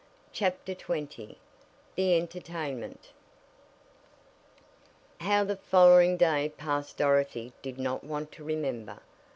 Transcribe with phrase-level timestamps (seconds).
[0.31, 1.35] CHAPTER XX
[1.93, 3.11] THE ENTERTAINMENT
[5.19, 8.97] How the following day passed Dorothy did not want to remember.